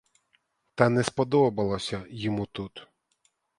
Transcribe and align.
Та 0.75 0.89
не 0.89 1.03
сподобалося 1.03 2.05
йому 2.09 2.45
тут. 2.45 2.87